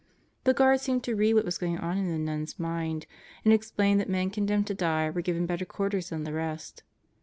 [0.45, 3.05] The guard seemed to read what was going on in the nun's mind
[3.45, 6.81] and explained that men condemned to die were given better quarters than the rest.